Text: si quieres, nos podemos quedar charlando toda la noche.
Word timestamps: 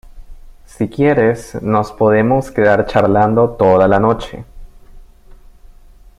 si 0.65 0.89
quieres, 0.89 1.61
nos 1.61 1.91
podemos 1.91 2.49
quedar 2.49 2.87
charlando 2.87 3.51
toda 3.51 3.87
la 3.87 3.99
noche. 3.99 4.43